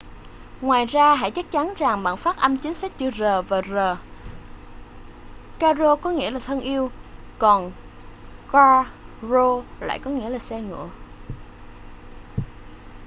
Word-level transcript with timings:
ngoài 0.61 0.85
ra 0.85 1.15
hãy 1.15 1.31
chắc 1.31 1.45
chắn 1.51 1.73
rằng 1.77 2.03
bạn 2.03 2.17
phát 2.17 2.37
âm 2.37 2.57
chính 2.57 2.75
xác 2.75 2.97
chữ 2.97 3.11
r 3.11 3.23
và 3.49 3.61
rr 3.61 3.77
caro 5.59 5.95
có 5.95 6.09
nghĩa 6.11 6.31
là 6.31 6.39
thân 6.39 6.59
yêu 6.61 6.91
còn 7.39 7.71
carro 8.51 9.63
lại 9.79 9.99
có 10.03 10.09
nghĩa 10.11 10.29
là 10.29 10.39
xe 10.39 10.61
ngựa 10.61 10.89